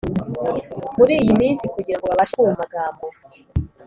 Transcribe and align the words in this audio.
muri 0.97 1.13
iyi 1.21 1.33
minsi; 1.41 1.63
kugirango 1.73 2.05
babashe 2.11 2.33
kumva 2.35 2.51
amagambo 2.57 3.05